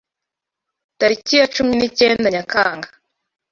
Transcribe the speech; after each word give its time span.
Tariki 0.99 1.33
ya 1.39 1.45
cumi 1.55 1.73
nicyenda 1.79 2.27
Nyakanga: 2.35 2.87